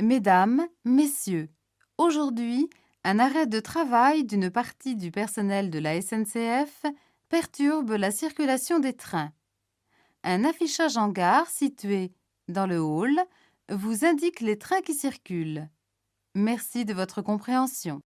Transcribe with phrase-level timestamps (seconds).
[0.00, 1.48] Mesdames, Messieurs,
[1.96, 2.68] aujourd'hui,
[3.04, 6.86] un arrêt de travail d'une partie du personnel de la SNCF
[7.28, 9.32] perturbe la circulation des trains.
[10.24, 12.12] Un affichage en gare situé
[12.48, 13.18] dans le hall
[13.70, 15.68] vous indique les trains qui circulent.
[16.34, 18.00] Merci de votre compréhension.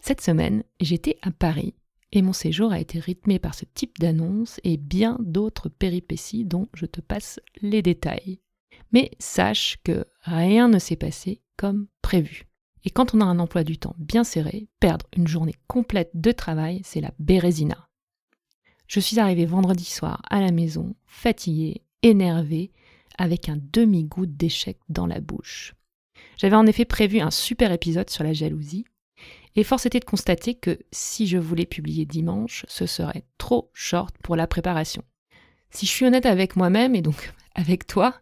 [0.00, 1.74] Cette semaine, j'étais à Paris
[2.12, 6.68] et mon séjour a été rythmé par ce type d'annonce et bien d'autres péripéties dont
[6.74, 8.40] je te passe les détails.
[8.92, 12.46] Mais sache que rien ne s'est passé comme prévu.
[12.84, 16.32] Et quand on a un emploi du temps bien serré, perdre une journée complète de
[16.32, 17.88] travail, c'est la bérésina.
[18.86, 22.72] Je suis arrivée vendredi soir à la maison, fatiguée, énervée,
[23.18, 25.74] avec un demi-goût d'échec dans la bouche.
[26.38, 28.86] J'avais en effet prévu un super épisode sur la jalousie,
[29.58, 34.16] et force était de constater que si je voulais publier dimanche, ce serait trop short
[34.22, 35.02] pour la préparation.
[35.70, 38.14] Si je suis honnête avec moi-même et donc avec toi,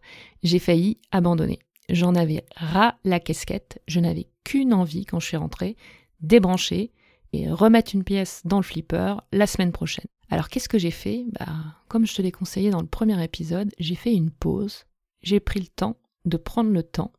[0.42, 1.58] j'ai failli abandonner.
[1.90, 5.76] J'en avais ras la casquette, je n'avais qu'une envie quand je suis rentrée,
[6.20, 6.90] débrancher
[7.34, 10.06] et remettre une pièce dans le flipper la semaine prochaine.
[10.30, 11.26] Alors qu'est-ce que j'ai fait?
[11.38, 11.52] Bah,
[11.88, 14.86] Comme je te l'ai conseillé dans le premier épisode, j'ai fait une pause,
[15.20, 17.12] j'ai pris le temps de prendre le temps,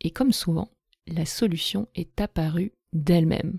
[0.00, 0.70] et comme souvent,
[1.08, 3.58] la solution est apparue d'elle-même.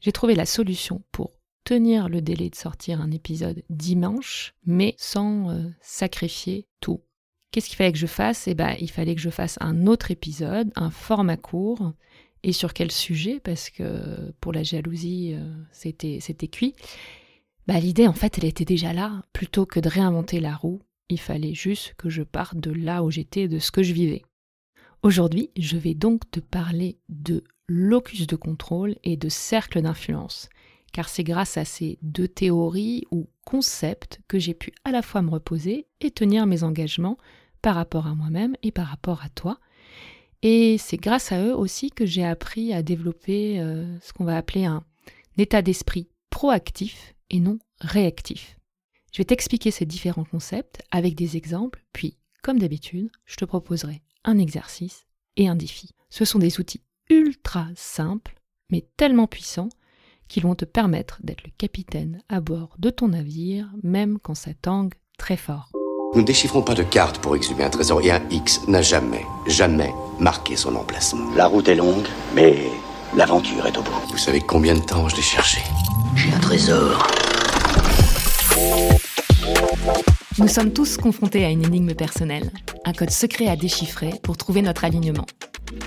[0.00, 1.32] J'ai trouvé la solution pour
[1.64, 7.02] tenir le délai de sortir un épisode dimanche, mais sans euh, sacrifier tout.
[7.50, 8.48] Qu'est-ce qu'il fallait que je fasse?
[8.48, 11.92] Eh ben, il fallait que je fasse un autre épisode, un format court.
[12.42, 13.38] Et sur quel sujet?
[13.38, 16.74] Parce que pour la jalousie, euh, c'était, c'était cuit.
[17.68, 19.22] Bah, l'idée, en fait, elle était déjà là.
[19.32, 23.10] Plutôt que de réinventer la roue, il fallait juste que je parte de là où
[23.10, 24.22] j'étais, de ce que je vivais.
[25.02, 30.48] Aujourd'hui, je vais donc te parler de locus de contrôle et de cercle d'influence
[30.92, 35.22] car c'est grâce à ces deux théories ou concepts que j'ai pu à la fois
[35.22, 37.18] me reposer et tenir mes engagements
[37.62, 39.58] par rapport à moi-même et par rapport à toi.
[40.42, 44.36] Et c'est grâce à eux aussi que j'ai appris à développer euh, ce qu'on va
[44.36, 44.84] appeler un
[45.38, 48.58] état d'esprit proactif et non réactif.
[49.12, 54.02] Je vais t'expliquer ces différents concepts avec des exemples, puis, comme d'habitude, je te proposerai
[54.24, 55.90] un exercice et un défi.
[56.10, 58.34] Ce sont des outils ultra simples,
[58.70, 59.68] mais tellement puissants
[60.28, 64.52] qui vont te permettre d'être le capitaine à bord de ton navire, même quand ça
[64.54, 65.70] tangue très fort.
[66.14, 69.24] Nous ne déchiffrons pas de carte pour exhumer un trésor et un X n'a jamais,
[69.46, 71.30] jamais marqué son emplacement.
[71.34, 72.56] La route est longue, mais
[73.14, 73.92] l'aventure est au bout.
[74.10, 75.60] Vous savez combien de temps je l'ai cherché
[76.16, 77.06] J'ai un trésor.
[80.38, 82.50] Nous sommes tous confrontés à une énigme personnelle,
[82.84, 85.26] un code secret à déchiffrer pour trouver notre alignement.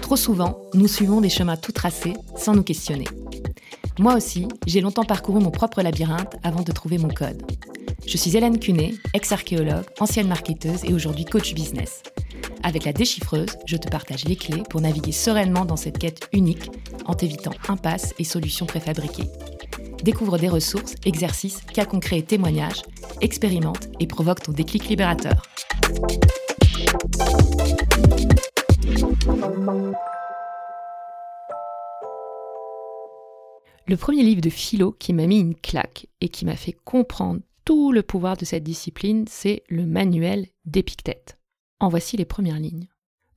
[0.05, 3.07] Trop souvent, nous suivons des chemins tout tracés sans nous questionner.
[3.97, 7.41] Moi aussi, j'ai longtemps parcouru mon propre labyrinthe avant de trouver mon code.
[8.05, 12.03] Je suis Hélène Cunet, ex-archéologue, ancienne marketeuse et aujourd'hui coach business.
[12.61, 16.69] Avec la déchiffreuse, je te partage les clés pour naviguer sereinement dans cette quête unique
[17.07, 19.31] en t'évitant impasses et solutions préfabriquées.
[20.03, 22.83] Découvre des ressources, exercices, cas concrets et témoignages,
[23.21, 25.41] expérimente et provoque ton déclic libérateur.
[33.87, 37.41] Le premier livre de philo qui m'a mis une claque et qui m'a fait comprendre
[37.63, 41.37] tout le pouvoir de cette discipline, c'est le manuel d'Épictète.
[41.79, 42.87] En voici les premières lignes.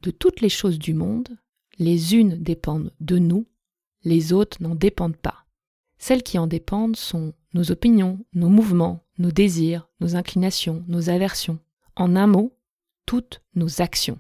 [0.03, 1.29] De toutes les choses du monde,
[1.79, 3.47] les unes dépendent de nous,
[4.05, 5.45] les autres n'en dépendent pas.
[5.99, 11.59] Celles qui en dépendent sont nos opinions, nos mouvements, nos désirs, nos inclinations, nos aversions.
[11.97, 12.57] En un mot,
[13.07, 14.19] toutes nos actions.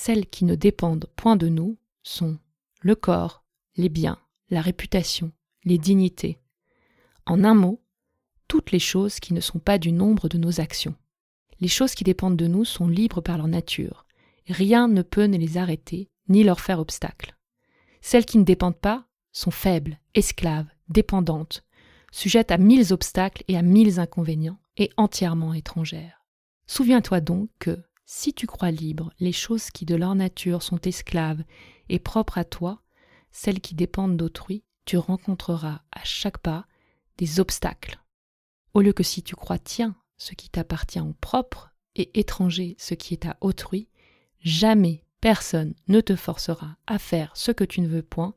[0.00, 2.38] Celles qui ne dépendent point de nous sont
[2.82, 3.42] le corps,
[3.74, 5.32] les biens, la réputation,
[5.64, 6.38] les dignités.
[7.26, 7.82] En un mot,
[8.46, 10.94] toutes les choses qui ne sont pas du nombre de nos actions.
[11.58, 14.06] Les choses qui dépendent de nous sont libres par leur nature.
[14.46, 17.36] Rien ne peut ne les arrêter, ni leur faire obstacle.
[18.00, 21.64] Celles qui ne dépendent pas sont faibles, esclaves, dépendantes,
[22.12, 26.24] sujettes à mille obstacles et à mille inconvénients, et entièrement étrangères.
[26.68, 31.44] Souviens-toi donc que, si tu crois libre les choses qui de leur nature sont esclaves
[31.90, 32.80] et propres à toi,
[33.32, 36.64] celles qui dépendent d'autrui, tu rencontreras à chaque pas
[37.18, 38.02] des obstacles.
[38.72, 42.94] Au lieu que si tu crois tiens ce qui t'appartient en propre et étranger ce
[42.94, 43.90] qui est à autrui,
[44.40, 48.34] jamais personne ne te forcera à faire ce que tu ne veux point,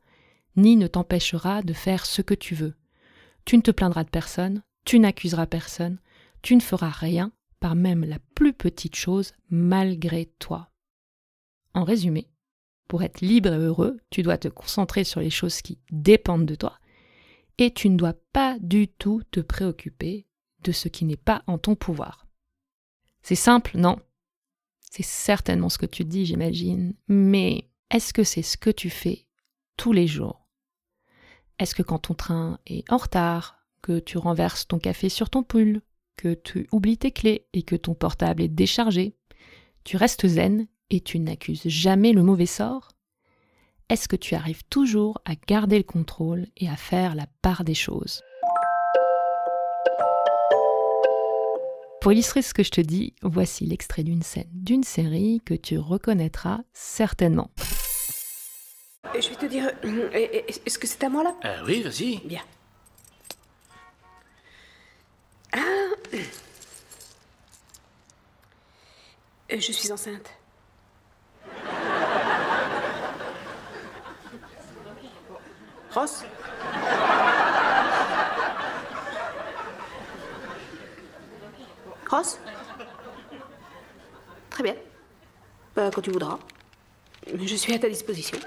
[0.58, 2.76] ni ne t'empêchera de faire ce que tu veux.
[3.46, 5.98] Tu ne te plaindras de personne, tu n'accuseras personne,
[6.42, 7.32] tu ne feras rien,
[7.62, 10.70] par même la plus petite chose, malgré toi.
[11.74, 12.28] En résumé,
[12.90, 16.56] pour être libre et heureux, tu dois te concentrer sur les choses qui dépendent de
[16.56, 16.78] toi
[17.58, 20.28] et tu ne dois pas du tout te préoccuper
[20.64, 22.28] de ce qui n'est pas en ton pouvoir.
[23.22, 23.98] C'est simple, non?
[24.80, 26.96] C'est certainement ce que tu dis, j'imagine.
[27.08, 29.28] Mais est-ce que c'est ce que tu fais
[29.78, 30.48] tous les jours?
[31.60, 35.44] Est-ce que quand ton train est en retard, que tu renverses ton café sur ton
[35.44, 35.82] pull,
[36.18, 39.16] que tu oublies tes clés et que ton portable est déchargé,
[39.84, 42.90] tu restes zen et tu n'accuses jamais le mauvais sort
[43.90, 47.74] Est-ce que tu arrives toujours à garder le contrôle et à faire la part des
[47.74, 48.22] choses?
[52.02, 55.78] Pour illustrer ce que je te dis, voici l'extrait d'une scène d'une série que tu
[55.78, 57.52] reconnaîtras certainement.
[59.14, 59.70] Je vais te dire.
[59.86, 60.10] euh,
[60.66, 61.36] Est-ce que c'est à moi là?
[61.46, 62.20] Euh, oui, vas-y.
[62.28, 62.42] Bien.
[65.56, 65.96] Euh,
[69.50, 70.30] Je suis enceinte.
[75.94, 76.24] Ross?
[82.10, 82.40] Ross?
[84.50, 84.76] Très bien.
[85.76, 86.40] Bah, quand tu voudras.
[87.34, 88.38] Je suis à ta disposition.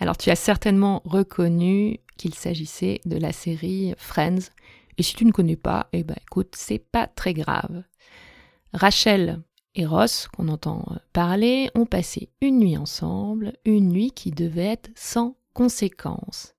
[0.00, 4.50] Alors tu as certainement reconnu qu'il s'agissait de la série Friends.
[4.98, 7.82] Et si tu ne connais pas, eh ben écoute, c'est pas très grave.
[8.72, 9.42] Rachel
[9.74, 14.90] et Ross, qu'on entend parler, ont passé une nuit ensemble, une nuit qui devait être
[14.94, 16.54] sans conséquences.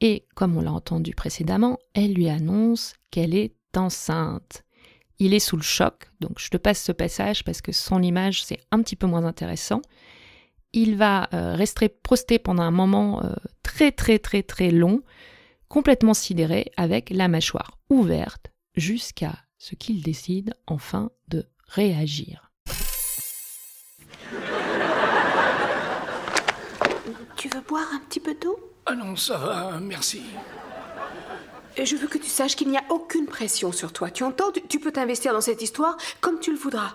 [0.00, 4.62] Et comme on l'a entendu précédemment, elle lui annonce qu'elle est enceinte.
[5.18, 8.44] Il est sous le choc, donc je te passe ce passage parce que sans l'image
[8.44, 9.80] c'est un petit peu moins intéressant.
[10.72, 13.32] Il va euh, rester prosté pendant un moment euh,
[13.62, 15.02] très très très très long,
[15.68, 22.50] complètement sidéré, avec la mâchoire ouverte, jusqu'à ce qu'il décide enfin de réagir.
[27.36, 28.58] Tu veux boire un petit peu d'eau?
[28.86, 30.22] Ah non, ça va, merci.
[31.76, 34.10] Et Je veux que tu saches qu'il n'y a aucune pression sur toi.
[34.10, 34.50] Tu entends?
[34.52, 36.94] Tu, tu peux t'investir dans cette histoire comme tu le voudras.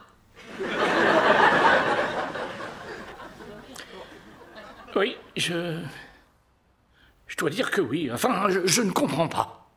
[4.95, 5.79] Oui, je.
[7.27, 8.11] Je dois dire que oui.
[8.11, 9.69] Enfin, je, je ne comprends pas.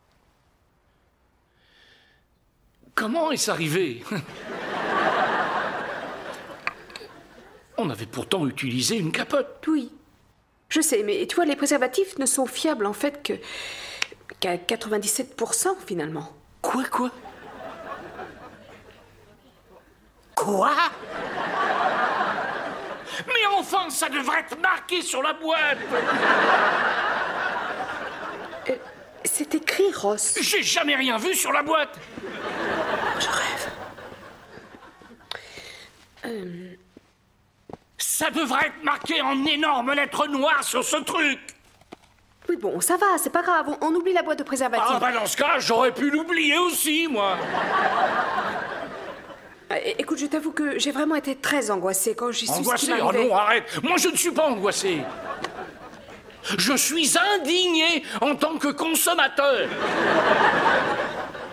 [2.94, 4.02] Comment est-ce arrivé?
[7.76, 9.64] On avait pourtant utilisé une capote.
[9.66, 9.92] Oui.
[10.68, 13.34] Je sais, mais tu vois, les préservatifs ne sont fiables en fait que.
[14.40, 16.32] qu'à 97% finalement.
[16.62, 17.10] Quoi, quoi?
[20.34, 20.72] Quoi?
[23.64, 25.78] Enfin, ça devrait être marqué sur la boîte
[29.24, 30.34] C'est écrit, Ross.
[30.40, 31.98] J'ai jamais rien vu sur la boîte
[33.18, 33.70] Je rêve.
[37.98, 41.40] Ça devrait être marqué en énormes lettres noires sur ce truc
[42.48, 43.66] Oui, bon, ça va, c'est pas grave.
[43.80, 44.86] On, on oublie la boîte de préservatifs.
[44.88, 48.43] Ah bah dans ce cas, j'aurais pu l'oublier aussi, moi Euh,
[49.98, 52.92] écoute, je t'avoue que j'ai vraiment été très angoissée quand j'ai su ce qui Angoissé
[53.02, 53.64] Oh non, arrête.
[53.82, 54.98] Moi, je ne suis pas angoissé.
[56.58, 59.68] Je suis indigné en tant que consommateur.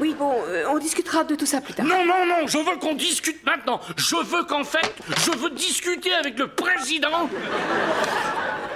[0.01, 1.85] Oui, bon, euh, on discutera de tout ça plus tard.
[1.85, 3.79] Non, non, non, je veux qu'on discute maintenant.
[3.97, 4.93] Je veux qu'en fait,
[5.25, 7.29] je veux discuter avec le président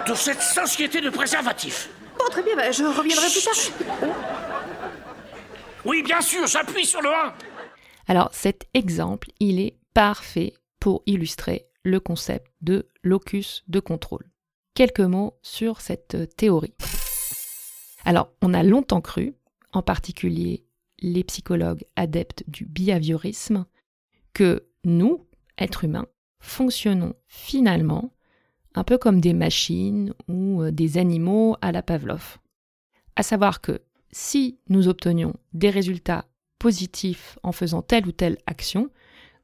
[0.08, 1.90] de cette société de préservatifs.
[2.18, 4.10] Bon, très bien, bah, je reviendrai plus tard.
[5.84, 7.34] Oui, bien sûr, j'appuie sur le 1
[8.08, 14.30] Alors cet exemple, il est parfait pour illustrer le concept de locus de contrôle.
[14.74, 16.74] Quelques mots sur cette théorie.
[18.04, 19.36] Alors, on a longtemps cru,
[19.72, 20.66] en particulier
[21.00, 23.66] les psychologues adeptes du behaviorisme,
[24.34, 26.08] que nous, êtres humains,
[26.40, 28.14] fonctionnons finalement
[28.76, 32.38] un peu comme des machines ou euh, des animaux à la Pavlov.
[33.16, 33.82] À savoir que
[34.12, 36.26] si nous obtenions des résultats
[37.43, 38.89] en faisant telle ou telle action,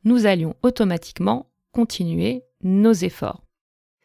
[0.03, 3.43] nous allions automatiquement continuer nos efforts.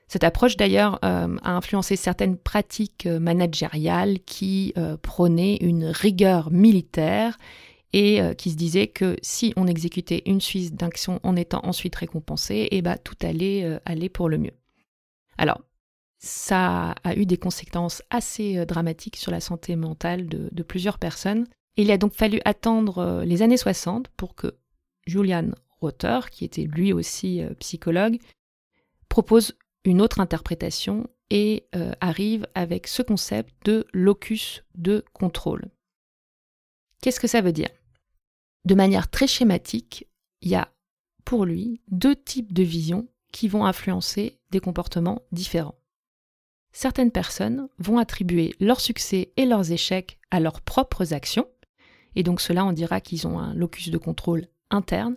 [0.09, 6.51] Cette approche d'ailleurs euh, a influencé certaines pratiques euh, managériales qui euh, prônaient une rigueur
[6.53, 7.37] militaire
[7.93, 12.69] et qui se disaient que si on exécutait une suite d'actions en étant ensuite récompensé,
[12.71, 14.53] et ben tout allait aller pour le mieux.
[15.39, 15.63] Alors,
[16.19, 21.47] ça a eu des conséquences assez dramatiques sur la santé mentale de plusieurs personnes.
[21.77, 24.57] Il a donc fallu attendre euh, les années 60 pour que
[25.07, 28.19] Julian Rother, qui était lui aussi euh, psychologue,
[29.09, 35.71] propose une autre interprétation et euh, arrive avec ce concept de locus de contrôle.
[37.03, 37.71] Qu'est-ce que ça veut dire?
[38.65, 40.09] De manière très schématique,
[40.41, 40.73] il y a
[41.25, 45.79] pour lui deux types de visions qui vont influencer des comportements différents.
[46.73, 51.49] certaines personnes vont attribuer leurs succès et leurs échecs à leurs propres actions,
[52.17, 55.17] et donc cela on dira qu'ils ont un locus de contrôle interne,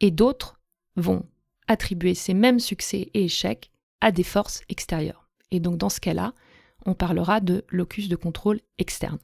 [0.00, 0.60] et d'autres
[0.96, 1.24] vont
[1.66, 5.28] attribuer ces mêmes succès et échecs à des forces extérieures.
[5.50, 6.34] Et donc dans ce cas-là,
[6.84, 9.18] on parlera de locus de contrôle externe.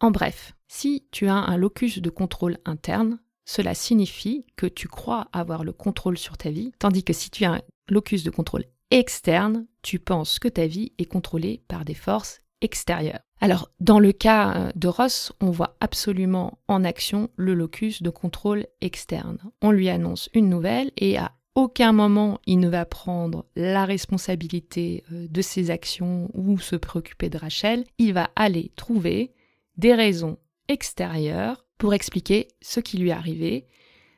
[0.00, 5.28] En bref, si tu as un locus de contrôle interne, cela signifie que tu crois
[5.32, 8.64] avoir le contrôle sur ta vie, tandis que si tu as un locus de contrôle
[8.90, 13.20] externe, tu penses que ta vie est contrôlée par des forces extérieures.
[13.40, 18.10] Alors, dans le cas euh, de Ross, on voit absolument en action le locus de
[18.10, 19.38] contrôle externe.
[19.60, 25.04] On lui annonce une nouvelle et à aucun moment il ne va prendre la responsabilité
[25.12, 27.84] euh, de ses actions ou se préoccuper de Rachel.
[27.98, 29.32] Il va aller trouver
[29.76, 30.38] des raisons
[30.68, 33.66] extérieures pour expliquer ce qui lui est arrivé.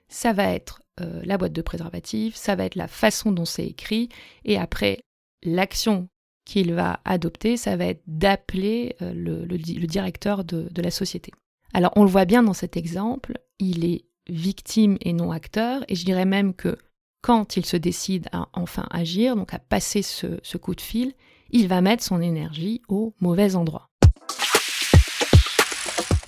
[0.08, 3.66] Ça va être euh, la boîte de préservatif, ça va être la façon dont c'est
[3.66, 4.08] écrit,
[4.44, 5.00] et après,
[5.42, 6.08] l'action
[6.46, 11.32] qu'il va adopter, ça va être d'appeler euh, le, directeur de, la société.
[11.74, 15.94] Alors on le voit bien dans cet exemple, il est victime et non acteur, et
[15.94, 16.78] je dirais même que
[17.20, 21.12] quand il se décide à enfin agir, donc à passer ce coup de fil,
[21.50, 23.90] il va mettre son énergie au mauvais endroit.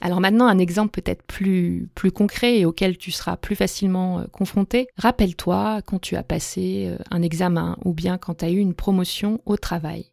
[0.00, 4.24] Alors maintenant, un exemple peut-être plus, plus concret et auquel tu seras plus facilement euh,
[4.30, 4.88] confronté.
[4.96, 8.74] Rappelle-toi quand tu as passé euh, un examen ou bien quand tu as eu une
[8.74, 10.12] promotion au travail.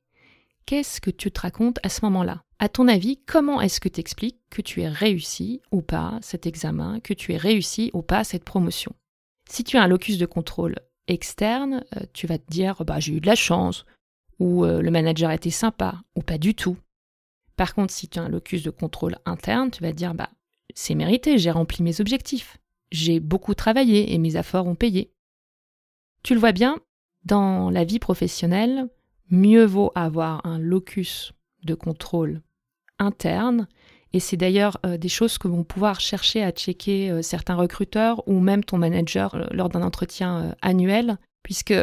[0.65, 2.42] Qu'est-ce que tu te racontes à ce moment-là?
[2.58, 6.48] À ton avis, comment est-ce que tu expliques que tu es réussi ou pas cet
[6.48, 8.94] examen, que tu es réussi ou pas cette promotion?
[9.48, 10.75] Si tu as un locus de contrôle
[11.08, 13.86] externe, euh, tu vas te dire bah, j'ai eu de la chance,
[14.39, 16.75] ou le manager était sympa, ou pas du tout.
[17.55, 20.29] Par contre, si tu as un locus de contrôle interne, tu vas dire bah
[20.74, 22.57] c'est mérité, j'ai rempli mes objectifs.
[22.91, 25.12] J'ai beaucoup travaillé et mes efforts ont payé.
[26.24, 26.79] Tu le vois bien,
[27.24, 28.89] dans la vie professionnelle,
[29.29, 31.33] mieux vaut avoir un locus
[31.63, 32.41] de contrôle
[33.00, 33.67] interne
[34.15, 38.25] et c'est d'ailleurs euh, des choses que vont pouvoir chercher à checker euh, certains recruteurs
[38.29, 41.74] ou même ton manager euh, lors d'un entretien annuel, puisque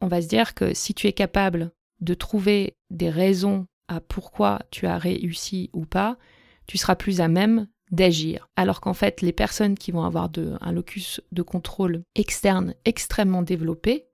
[0.00, 3.68] on va se dire que si tu es capable de trouver des raisons
[4.00, 6.18] pourquoi tu as réussi ou pas,
[6.66, 8.48] tu seras plus à même d'agir.
[8.56, 10.30] Alors qu'en fait, les personnes qui vont avoir
[10.60, 14.06] un locus de contrôle externe extrêmement développé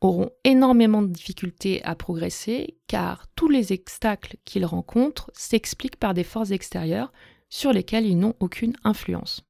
[0.00, 6.24] auront énormément de difficultés à progresser car tous les obstacles qu'ils rencontrent s'expliquent par des
[6.24, 7.12] forces extérieures
[7.50, 9.42] sur lesquelles ils n'ont aucune influence.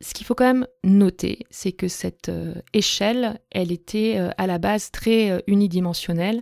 [0.00, 4.46] Ce qu'il faut quand même noter, c'est que cette euh, échelle, elle était euh, à
[4.46, 6.40] la base très euh, unidimensionnelle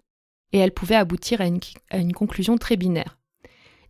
[0.52, 3.18] et elle pouvait aboutir à une, conclusion très binaire.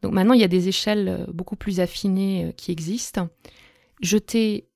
[0.02, 3.28] Donc maintenant, il y a des échelles euh, beaucoup plus affinées euh, qui existent.
[4.00, 4.68] Je t'ai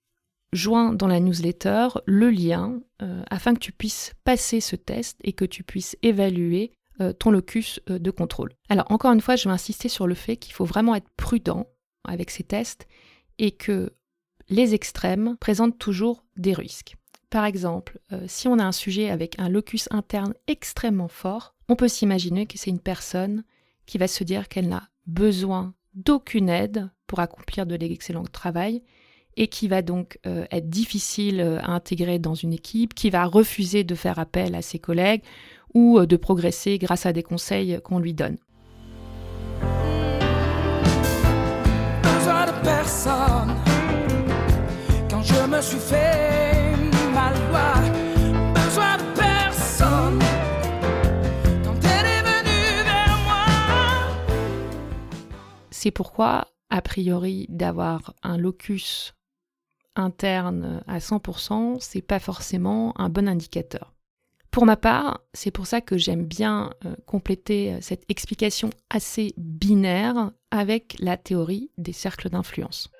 [0.53, 5.33] joint dans la newsletter le lien euh, afin que tu puisses passer ce test et
[5.33, 6.73] que tu puisses évaluer
[7.19, 8.53] ton locus de contrôle.
[8.69, 11.67] Alors encore une fois, je vais insister sur le fait qu'il faut vraiment être prudent
[12.07, 12.87] avec ces tests
[13.39, 13.95] et que
[14.51, 16.97] les extrêmes présentent toujours des risques.
[17.31, 21.87] Par exemple, si on a un sujet avec un locus interne extrêmement fort, on peut
[21.87, 23.45] s'imaginer que c'est une personne
[23.87, 28.83] qui va se dire qu'elle n'a besoin d'aucune aide pour accomplir de l'excellent travail
[29.37, 33.25] et qui va donc euh, être difficile euh, à intégrer dans une équipe, qui va
[33.25, 35.23] refuser de faire appel à ses collègues
[35.73, 38.39] ou euh, de progresser grâce à des conseils qu'on lui donne.
[55.83, 59.15] C'est pourquoi, a priori, d'avoir un locus
[59.97, 63.95] interne à 100%, c'est pas forcément un bon indicateur.
[64.51, 69.33] Pour ma part, c'est pour ça que j'aime bien euh, compléter euh, cette explication assez
[69.39, 72.91] binaire avec la théorie des cercles d'influence.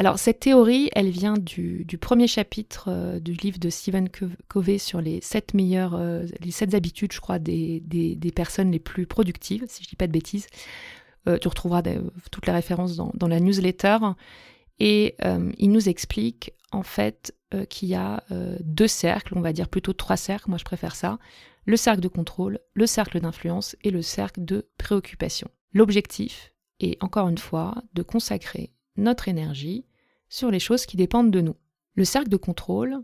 [0.00, 4.08] Alors cette théorie, elle vient du, premier chapitre euh, du livre de Stephen
[4.48, 7.82] Covey sur les sept meilleures, euh, les sept habitudes, je crois, des,
[8.34, 10.46] personnes les plus productives, si je ne dis pas de bêtises.
[11.28, 11.82] Euh, tu retrouveras
[12.30, 13.98] toutes les références dans, la newsletter.
[14.78, 15.16] Et
[15.58, 17.34] il nous explique en fait
[17.68, 18.24] qu'il y a
[18.60, 21.18] deux cercles, on va dire plutôt trois cercles, moi je préfère ça.
[21.66, 25.50] Le cercle de contrôle, le cercle d'influence et le cercle de préoccupation.
[25.74, 29.84] L'objectif est encore une fois de consacrer notre énergie
[30.30, 31.56] sur les choses qui dépendent de nous.
[31.94, 33.02] Le cercle de contrôle,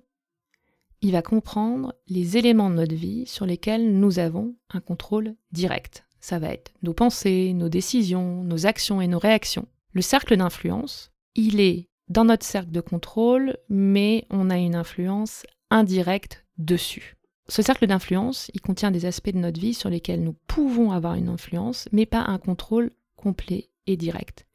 [1.03, 6.07] il va comprendre les éléments de notre vie sur lesquels nous avons un contrôle direct.
[6.21, 9.69] Ça va être nos pensées, nos décisions, nos actions et nos réactions.
[9.93, 15.45] Le cercle d'influence, il est dans notre cercle de contrôle, mais on a une influence
[15.71, 17.17] indirecte dessus.
[17.49, 21.15] Ce cercle d'influence, il contient des aspects de notre vie sur lesquels nous pouvons avoir
[21.15, 24.46] une influence, mais pas un contrôle complet et direct.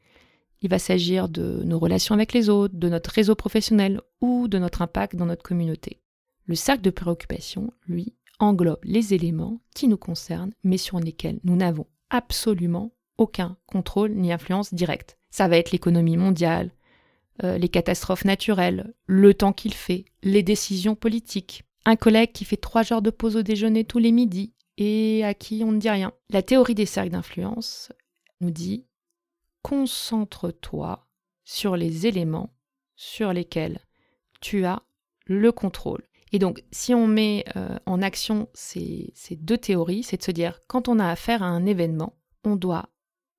[0.61, 4.59] Il va s'agir de nos relations avec les autres, de notre réseau professionnel ou de
[4.59, 6.01] notre impact dans notre communauté.
[6.45, 11.55] Le cercle de préoccupation, lui, englobe les éléments qui nous concernent, mais sur lesquels nous
[11.55, 15.17] n'avons absolument aucun contrôle ni influence directe.
[15.29, 16.71] Ça va être l'économie mondiale,
[17.43, 21.63] euh, les catastrophes naturelles, le temps qu'il fait, les décisions politiques.
[21.85, 25.33] Un collègue qui fait trois heures de pause au déjeuner tous les midis et à
[25.33, 26.11] qui on ne dit rien.
[26.29, 27.91] La théorie des cercles d'influence
[28.41, 28.85] nous dit
[29.61, 31.07] concentre-toi
[31.43, 32.53] sur les éléments
[32.95, 33.79] sur lesquels
[34.39, 34.83] tu as
[35.25, 36.03] le contrôle.
[36.31, 40.31] Et donc, si on met euh, en action ces, ces deux théories, c'est de se
[40.31, 42.89] dire, quand on a affaire à un événement, on doit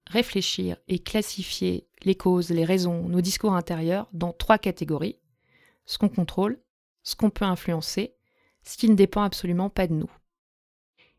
[0.06, 5.18] réfléchir et classifier les causes, les raisons, nos discours intérieurs dans trois catégories.
[5.86, 6.60] Ce qu'on contrôle,
[7.02, 8.14] ce qu'on peut influencer,
[8.62, 10.10] ce qui ne dépend absolument pas de nous.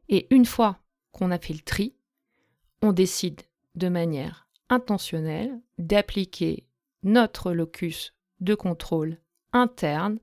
[0.10, 0.79] Et une fois
[1.12, 1.95] qu'on a fait le tri,
[2.81, 3.41] on décide
[3.75, 6.67] de manière intentionnelle d'appliquer
[7.03, 9.17] notre locus de contrôle
[9.51, 10.20] interne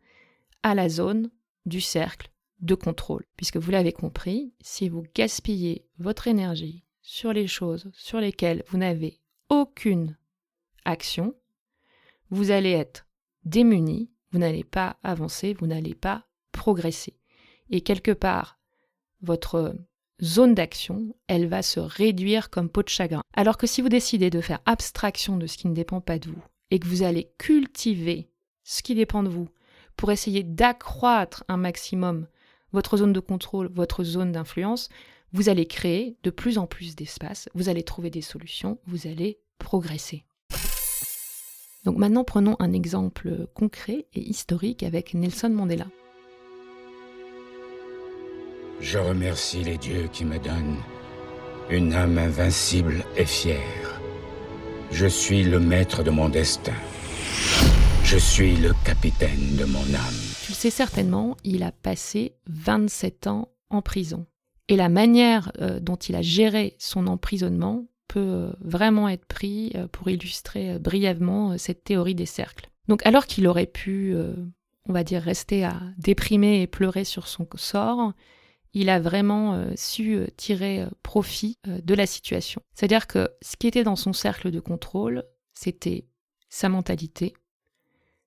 [0.63, 1.31] à la zone
[1.67, 2.31] du cercle
[2.61, 3.25] de contrôle.
[3.37, 8.79] Puisque vous l'avez compris, si vous gaspillez votre énergie sur les choses sur lesquelles vous
[8.79, 10.17] n'avez aucune
[10.85, 11.35] action,
[12.31, 13.07] vous allez être
[13.45, 17.19] démuni, vous n'allez pas avancer, vous n'allez pas progresser.
[17.71, 18.59] Et quelque part,
[19.23, 19.77] votre
[20.23, 23.23] zone d'action, elle va se réduire comme peau de chagrin.
[23.35, 26.29] Alors que si vous décidez de faire abstraction de ce qui ne dépend pas de
[26.29, 28.29] vous et que vous allez cultiver
[28.65, 29.49] ce qui dépend de vous
[29.97, 32.27] pour essayer d'accroître un maximum
[32.73, 34.89] votre zone de contrôle, votre zone d'influence,
[35.33, 39.39] vous allez créer de plus en plus d'espace, vous allez trouver des solutions, vous allez
[39.59, 40.25] progresser.
[41.85, 45.87] Donc maintenant prenons un exemple concret et historique avec Nelson Mandela.
[48.81, 50.79] Je remercie les dieux qui me donnent
[51.69, 54.01] une âme invincible et fière.
[54.91, 56.75] Je suis le maître de mon destin.
[58.05, 60.21] Je suis le capitaine de mon âme.
[60.45, 64.25] Tu le sais certainement, il a passé 27 ans en prison.
[64.69, 69.73] Et la manière euh, dont il a géré son emprisonnement peut euh, vraiment être pris
[69.75, 72.71] euh, pour illustrer brièvement cette théorie des cercles.
[72.89, 74.17] Donc alors qu'il aurait pu,
[74.89, 78.15] on va dire, rester à déprimer et pleurer sur son sort,
[78.73, 82.63] il a vraiment su tirer profit de la situation.
[82.75, 86.07] C'est-à-dire que ce qui était dans son cercle de contrôle, c'était
[86.49, 87.35] sa mentalité,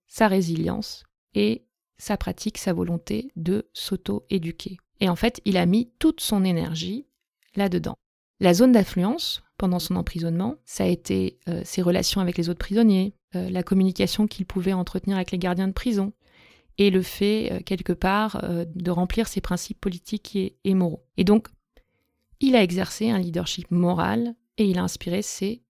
[0.07, 1.03] sa résilience
[1.33, 1.65] et
[1.97, 4.77] sa pratique, sa volonté de s'auto-éduquer.
[4.99, 7.07] Et en fait, il a mis toute son énergie
[7.55, 7.95] là-dedans.
[8.39, 12.59] La zone d'influence, pendant son emprisonnement, ça a été euh, ses relations avec les autres
[12.59, 16.13] prisonniers, euh, la communication qu'il pouvait entretenir avec les gardiens de prison,
[16.77, 21.05] et le fait, euh, quelque part, de remplir ses principes politiques et, moraux.
[21.17, 21.47] Et donc,
[22.39, 25.63] il a exercé un leadership moral et il a inspiré ses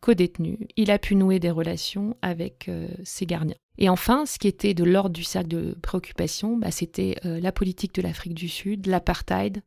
[0.00, 3.56] co-détenu, il a pu nouer des relations avec euh, ses gardiens.
[3.78, 7.52] Et enfin, ce qui était de l'ordre du cercle de préoccupation, bah, c'était euh, la
[7.52, 9.62] politique de l'Afrique du Sud, l'apartheid,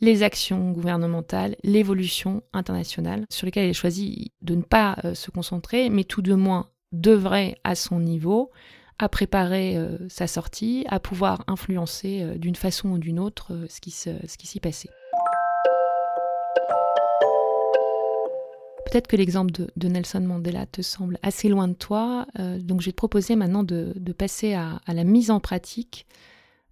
[0.00, 5.30] les actions gouvernementales, l'évolution internationale, sur lesquelles il a choisi de ne pas euh, se
[5.30, 8.50] concentrer, mais tout de moins devrait, à son niveau,
[8.98, 9.76] à préparer
[10.08, 13.90] sa sortie, à pouvoir influencer d'une façon ou d'une autre ce qui
[14.46, 14.90] s'y passait.
[18.92, 22.86] Peut-être que l'exemple de, Nelson Mandela te semble assez loin de toi, euh, donc je
[22.86, 26.06] vais te proposer maintenant de, passer à, la mise en pratique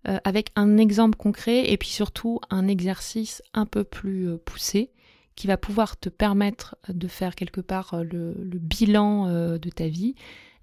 [0.06, 4.90] euh, avec un exemple concret et puis surtout un exercice un peu plus euh, poussé
[5.34, 10.14] qui va pouvoir te permettre de faire quelque part le, bilan de ta vie,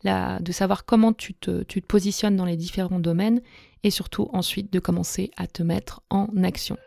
[0.04, 3.42] de savoir comment tu te, tu te positionnes dans les différents domaines
[3.84, 6.78] et surtout ensuite de commencer à te mettre en action.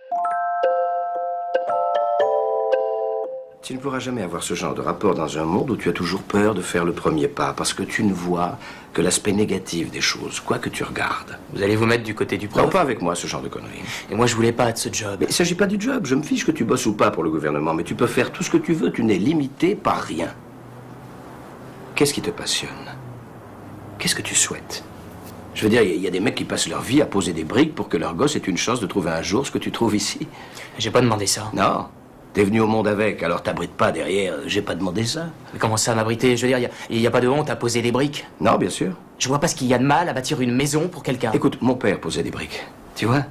[3.62, 5.92] Tu ne pourras jamais avoir ce genre de rapport dans un monde où tu as
[5.92, 8.58] toujours peur de faire le premier pas, parce que tu ne vois
[8.94, 11.38] que l'aspect négatif des choses, quoi que tu regardes.
[11.52, 13.48] Vous allez vous mettre du côté du prof Non, pas avec moi, ce genre de
[13.48, 13.82] conneries.
[14.10, 15.18] Et moi, je voulais pas être ce job.
[15.20, 17.22] Mais il s'agit pas du job, je me fiche que tu bosses ou pas pour
[17.22, 20.00] le gouvernement, mais tu peux faire tout ce que tu veux, tu n'es limité par
[20.00, 20.34] rien.
[21.94, 22.70] Qu'est-ce qui te passionne?
[24.00, 24.82] Qu'est-ce que tu souhaites?
[25.54, 27.44] Je veux dire, il y, a des mecs qui passent leur vie à poser des
[27.44, 29.70] briques pour que leur gosse ait une chance de trouver un jour ce que tu
[29.70, 30.26] trouves ici.
[30.78, 31.50] J'ai pas demandé ça.
[31.52, 31.86] Non,
[32.32, 34.36] T'es venu au monde avec, alors t'abrites pas derrière.
[34.46, 35.26] J'ai pas demandé ça.
[35.52, 36.36] Mais comment ça m'abriter?
[36.36, 38.70] Je veux dire, il n'y a, pas de honte à poser des briques Non, bien
[38.70, 38.92] sûr.
[39.18, 41.32] Je vois pas ce qu'il y a de mal à bâtir une maison pour quelqu'un.
[41.32, 42.64] Écoute, mon père posait des briques.
[42.94, 43.24] Tu vois?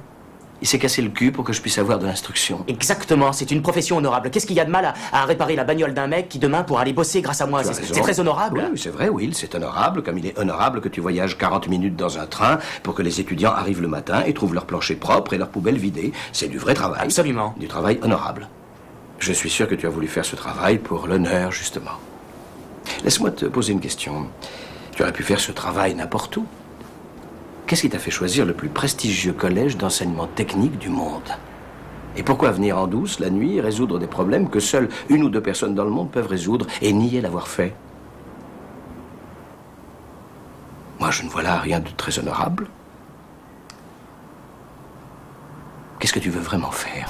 [0.62, 2.64] Il s'est cassé le cul pour que je puisse avoir de l'instruction.
[2.68, 4.30] Exactement, c'est une profession honorable.
[4.30, 6.62] Qu'est-ce qu'il y a de mal à, à réparer la bagnole d'un mec qui demain
[6.64, 7.62] pourra aller bosser grâce à moi?
[7.64, 8.68] C'est très honorable.
[8.70, 11.96] Oui, c'est vrai, Will, c'est honorable, comme il est honorable que tu voyages 40 minutes
[11.96, 15.32] dans un train pour que les étudiants arrivent le matin et trouvent leur plancher propre
[15.32, 16.12] et leur poubelle vidée.
[16.32, 17.00] C'est du vrai travail.
[17.02, 17.54] Absolument.
[17.58, 18.48] Du travail honorable.
[19.18, 21.92] Je suis sûr que tu as voulu faire ce travail pour l'honneur, justement.
[23.04, 24.26] Laisse-moi te poser une question.
[24.94, 26.46] Tu aurais pu faire ce travail n'importe où.
[27.70, 31.30] Qu'est-ce qui t'a fait choisir le plus prestigieux collège d'enseignement technique du monde?
[32.16, 35.40] Et pourquoi venir en douce, la nuit, résoudre des problèmes que seules une ou deux
[35.40, 37.72] personnes dans le monde peuvent résoudre et nier l'avoir fait?
[40.98, 42.66] Moi, je ne vois là rien de très honorable.
[46.00, 47.08] Qu'est-ce que tu veux vraiment faire?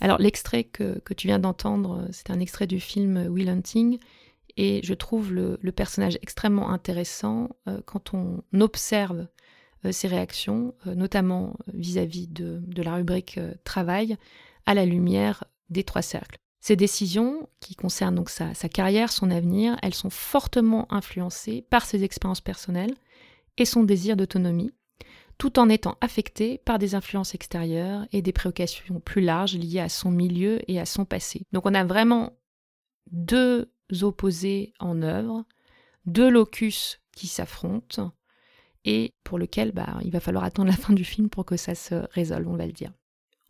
[0.00, 3.98] Alors l'extrait que, que tu viens d'entendre, euh, c'est un extrait du film Will Hunting,
[4.58, 9.28] et je trouve le, personnage extrêmement intéressant euh, quand on observe
[9.84, 14.16] euh, ses réactions, euh, notamment vis-à-vis de, la rubrique travail,
[14.66, 16.38] à la lumière des trois cercles.
[16.60, 22.02] Ces décisions, qui concernent donc sa carrière, son avenir, elles sont fortement influencées par ses
[22.02, 22.94] expériences personnelles
[23.58, 24.72] et son désir d'autonomie,
[25.38, 29.88] tout en étant affectées par des influences extérieures et des préoccupations plus larges liées à
[29.88, 31.42] son milieu et à son passé.
[31.52, 32.32] Donc on a vraiment
[33.12, 33.70] deux
[34.02, 35.44] opposés en œuvre,
[36.06, 38.12] deux locus qui s'affrontent
[38.84, 41.74] et pour lequel bah, il va falloir attendre la fin du film pour que ça
[41.74, 42.92] se résolve, on va le dire.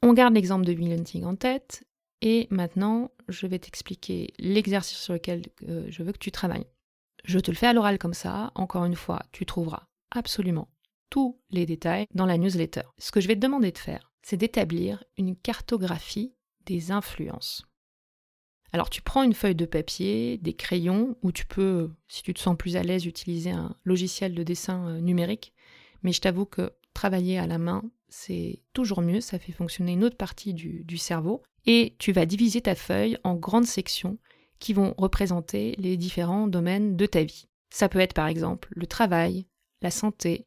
[0.03, 1.85] On garde l'exemple de Will Hunting en tête
[2.21, 6.67] et maintenant je vais t'expliquer l'exercice sur lequel euh, je veux que tu travailles.
[7.25, 10.69] Je te le fais à l'oral comme ça, encore une fois, tu trouveras absolument
[11.11, 12.83] tous les détails dans la newsletter.
[12.99, 17.68] Ce que je vais te demander de faire, c'est d'établir une cartographie des influences.
[18.73, 22.41] Alors tu prends une feuille de papier, des crayons, ou tu peux, si tu te
[22.41, 25.53] sens plus à l'aise, utiliser un logiciel de dessin euh, numérique.
[26.03, 30.05] Mais je t'avoue que travailler à la main, c'est toujours mieux, ça fait fonctionner une
[30.05, 31.43] autre partie du, du cerveau.
[31.67, 34.19] Et tu vas diviser ta feuille en grandes sections
[34.59, 37.49] qui vont représenter les différents domaines de ta vie.
[37.71, 39.47] Ça peut être par exemple le travail,
[39.83, 40.47] la santé,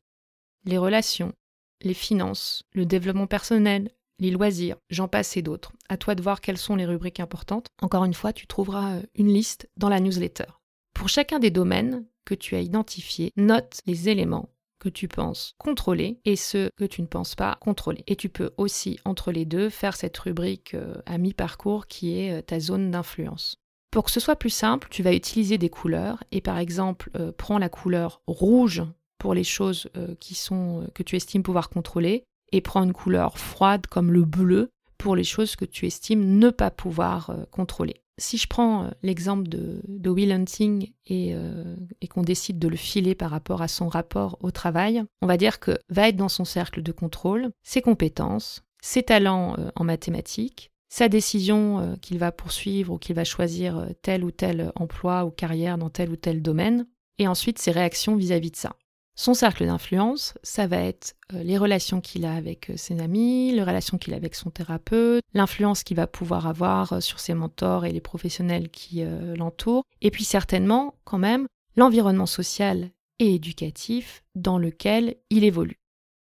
[0.66, 1.34] les relations,
[1.82, 5.74] les finances, le développement personnel, les loisirs, j'en passe et d'autres.
[5.90, 7.68] À toi de voir quelles sont les rubriques importantes.
[7.82, 10.46] Encore une fois, tu trouveras euh, une liste dans la newsletter.
[10.94, 16.20] Pour chacun des domaines que tu as identifiés, note les éléments que tu penses contrôler
[16.26, 18.04] et ceux que tu ne penses pas contrôler.
[18.08, 22.32] Et tu peux aussi, entre les deux, faire cette rubrique euh, à mi-parcours qui est
[22.32, 23.56] euh, ta zone d'influence.
[23.92, 27.58] Pour que ce soit plus simple, tu vas utiliser des couleurs et par exemple, prends
[27.58, 28.84] la couleur rouge
[29.18, 29.90] pour les choses
[30.22, 34.72] qui sont, que tu estimes pouvoir contrôler et prends une couleur froide comme le bleu
[35.02, 38.04] pour les choses que tu estimes ne pas pouvoir euh, contrôler.
[38.20, 42.76] Si je prends euh, l'exemple de, Will Hunting et, euh, et qu'on décide de le
[42.76, 46.30] filer par rapport à son rapport au travail, on va dire que va être dans
[46.30, 52.94] son cercle de contrôle ses compétences, ses talents en mathématiques, sa décision qu'il va poursuivre
[52.94, 56.88] ou qu'il va choisir tel ou tel emploi ou carrière dans tel ou tel domaine,
[57.18, 58.76] et ensuite ses réactions vis-à-vis de ça.
[59.22, 63.52] Son cercle d'influence, ça va être euh, les relations qu'il a avec euh, ses amis,
[63.52, 67.36] les relations qu'il a avec son thérapeute, l'influence qu'il va pouvoir avoir euh, sur ses
[67.36, 69.04] mentors et les professionnels qui
[69.38, 75.78] l'entourent, et puis certainement, quand même, l'environnement social et éducatif dans lequel il évolue.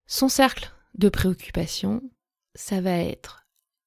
[0.06, 2.04] Son cercle de préoccupation,
[2.54, 3.45] ça va être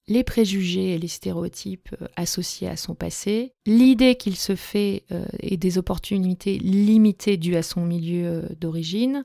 [0.09, 5.25] les préjugés et les stéréotypes euh, associés à son passé, l'idée qu'il se fait euh,
[5.41, 9.25] et des opportunités limitées dues à son milieu euh, d'origine,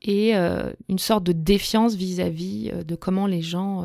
[0.00, 3.84] et une sorte de défiance vis-à-vis de comment les gens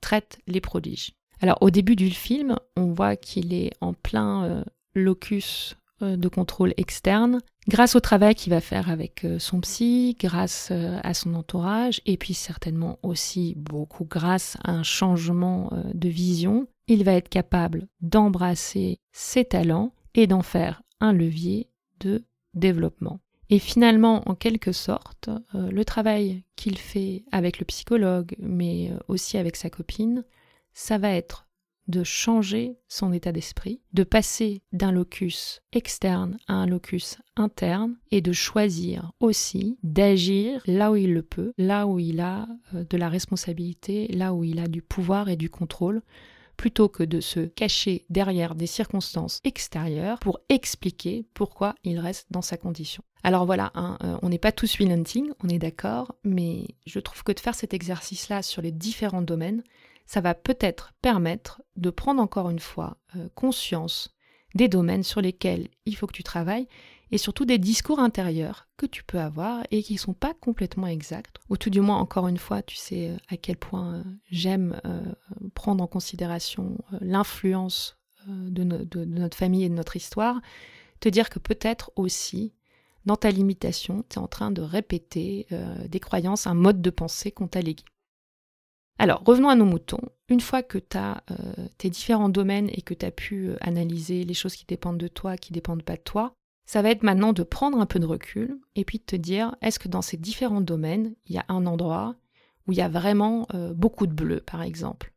[0.00, 1.14] traitent les prodiges.
[1.40, 4.62] Alors au début du film, on voit qu'il est en plein
[4.94, 10.68] locus de contrôle externe, grâce au travail qu'il va faire avec euh, son psy, grâce
[10.70, 16.08] euh, à son entourage, et puis certainement aussi beaucoup grâce à un changement euh, de
[16.08, 21.70] vision, il va être capable d'embrasser ses talents et d'en faire un levier
[22.00, 23.20] de développement.
[23.48, 29.56] Et finalement, en quelque sorte, le travail qu'il fait avec le psychologue, mais aussi avec
[29.56, 30.24] sa copine,
[30.72, 31.46] ça va être
[31.92, 38.22] de changer son état d'esprit, de passer d'un locus externe à un locus interne et
[38.22, 42.96] de choisir aussi d'agir là où il le peut, là où il a euh, de
[42.96, 46.02] la responsabilité, là où il a du pouvoir et du contrôle,
[46.56, 52.42] plutôt que de se cacher derrière des circonstances extérieures pour expliquer pourquoi il reste dans
[52.42, 53.02] sa condition.
[53.24, 57.22] Alors voilà, hein, euh, on n'est pas tous Hunting, on est d'accord, mais je trouve
[57.22, 59.62] que de faire cet exercice-là sur les différents domaines,
[60.06, 64.14] ça va peut-être permettre de prendre encore une fois euh, conscience
[64.54, 66.68] des domaines sur lesquels il faut que tu travailles
[67.10, 70.86] et surtout des discours intérieurs que tu peux avoir et qui ne sont pas complètement
[70.86, 71.36] exacts.
[71.48, 74.80] Ou tout du moins, encore une fois, tu sais euh, à quel point euh, j'aime
[75.54, 78.62] prendre en considération l'influence de,
[79.04, 80.40] notre famille et de notre histoire,
[81.00, 82.54] te dire que peut-être aussi,
[83.04, 85.46] dans ta limitation, tu es en train de répéter
[85.88, 87.84] des croyances, un mode de pensée qu'on t'a légué.
[88.98, 90.00] Alors, revenons à nos moutons.
[90.28, 91.24] Une fois que tu as
[91.78, 95.36] tes différents domaines et que tu as pu analyser les choses qui dépendent de toi,
[95.36, 96.34] qui dépendent pas de toi,
[96.66, 99.56] ça va être maintenant de prendre un peu de recul et puis de te dire,
[99.60, 102.14] est-ce que dans ces différents domaines, il y a un endroit
[102.66, 105.12] où il y a vraiment euh, beaucoup de bleu, par exemple?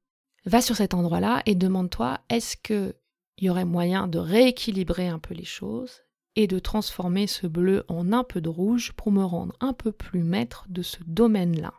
[0.45, 2.93] Va sur cet endroit-là et demande-toi, est-ce qu'il
[3.39, 6.01] y aurait moyen de rééquilibrer un peu les choses
[6.35, 9.91] et de transformer ce bleu en un peu de rouge pour me rendre un peu
[9.91, 11.73] plus maître de ce domaine-là?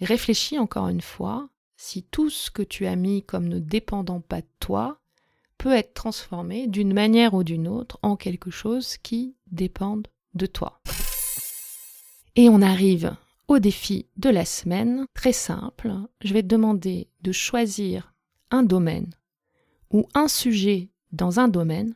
[0.00, 4.40] Réfléchis encore une fois si tout ce que tu as mis comme ne dépendant pas
[4.40, 5.00] de toi
[5.58, 10.80] peut être transformé d'une manière ou d'une autre en quelque chose qui dépende de toi.
[12.34, 13.16] Et on arrive
[13.48, 15.92] au défi de la semaine, très simple.
[16.22, 18.14] Je vais te demander de choisir
[18.50, 19.12] un domaine
[19.90, 21.94] ou un sujet dans un domaine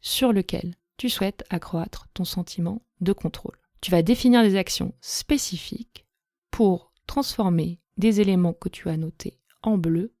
[0.00, 3.56] sur lequel tu souhaites accroître ton sentiment de contrôle.
[3.80, 6.04] Tu vas définir des actions spécifiques
[6.50, 10.14] pour transformer des éléments que tu as notés en bleu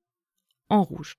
[0.68, 1.14] en rouge.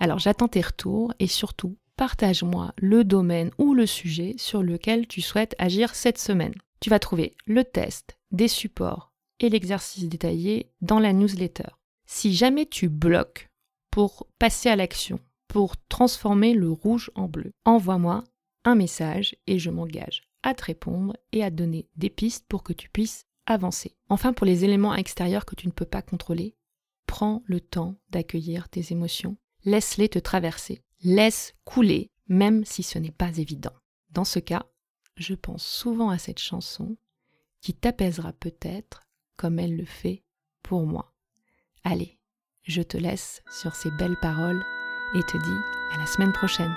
[0.00, 5.20] Alors j'attends tes retours et surtout partage-moi le domaine ou le sujet sur lequel tu
[5.20, 6.54] souhaites agir cette semaine.
[6.80, 11.68] Tu vas trouver le test, des supports et l'exercice détaillé dans la newsletter.
[12.06, 13.50] Si jamais tu bloques
[13.90, 15.20] pour passer à l'action,
[15.52, 18.24] pour transformer le rouge en bleu, envoie-moi
[18.64, 22.72] un message et je m'engage à te répondre et à donner des pistes pour que
[22.72, 23.94] tu puisses avancer.
[24.08, 26.56] Enfin, pour les éléments extérieurs que tu ne peux pas contrôler,
[27.06, 29.36] prends le temps d'accueillir tes émotions,
[29.66, 33.74] laisse-les te traverser, laisse couler, même si ce n'est pas évident.
[34.08, 34.64] Dans ce cas,
[35.16, 36.96] je pense souvent à cette chanson
[37.60, 40.24] qui t'apaisera peut-être comme elle le fait
[40.62, 41.12] pour moi.
[41.84, 42.18] Allez,
[42.62, 44.64] je te laisse sur ces belles paroles
[45.14, 45.60] et te dis
[45.94, 46.74] à la semaine prochaine.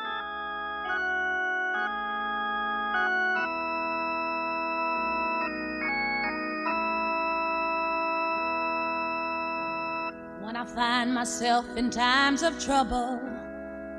[10.41, 13.19] When I find myself in times of trouble,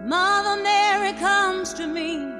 [0.04, 2.32] Mother Mary comes to me,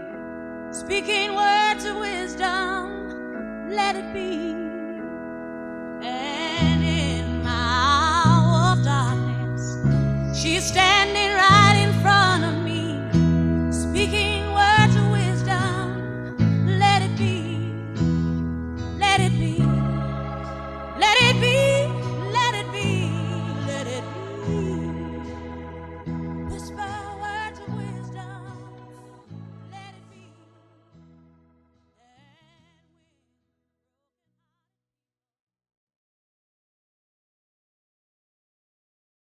[0.71, 3.71] speaking words of wisdom.
[3.71, 4.66] Let it be.